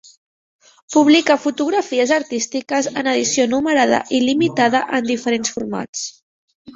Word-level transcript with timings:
Publica 0.93 1.35
fotografies 1.41 2.13
artístiques 2.15 2.89
en 3.01 3.09
edició 3.11 3.45
numerada 3.51 3.99
i 4.21 4.23
limitada 4.23 4.81
en 5.01 5.07
diferents 5.11 5.53
formats. 5.59 6.03